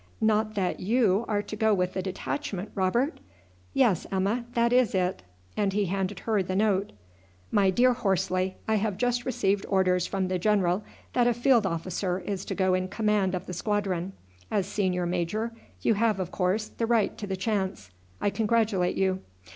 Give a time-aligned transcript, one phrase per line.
[0.19, 3.19] "Not that you are to go with the detachment, Robert?"
[3.71, 5.21] "Yes, Emma, that is it;"
[5.55, 6.91] and he handed her the note.
[7.51, 10.83] "My dear Horsley, I have just received orders from the general
[11.13, 14.13] that a field officer is to go in command of the squadron.
[14.49, 15.51] As senior major,
[15.83, 17.91] you have, of course, the right to the chance.
[18.19, 19.21] I congratulate you."